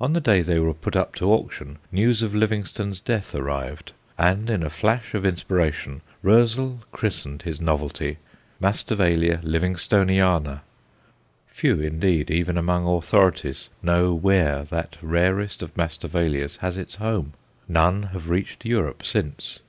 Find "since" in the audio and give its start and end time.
19.04-19.60